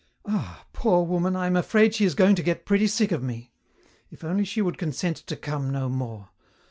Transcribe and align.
"Ah, 0.25 0.65
poor 0.73 1.03
woman, 1.05 1.35
I 1.35 1.45
am 1.45 1.55
afraid 1.55 1.93
she 1.93 2.05
is 2.05 2.15
going 2.15 2.33
to 2.33 2.41
get 2.41 2.65
pretty 2.65 2.87
sick 2.87 3.11
of 3.11 3.21
me. 3.21 3.51
If 4.09 4.23
only 4.23 4.45
she 4.45 4.59
would 4.63 4.79
consent 4.79 5.17
to 5.17 5.35
come 5.35 5.69
no 5.69 5.89
more! 5.89 6.29